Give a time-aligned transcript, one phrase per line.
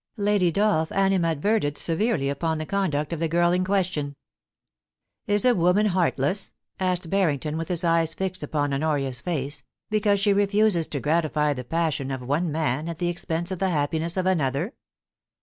[0.17, 4.15] Lady Dolph ani madverted severely upon the conduct of the girl in question.
[4.73, 9.89] * Is a woman heartless,' asked Barrington, with his eyes fixed upon Honoria's face, *
[9.91, 13.69] because she refuses to gratify the passion of one man at the expense of the
[13.69, 14.73] happiness of another?'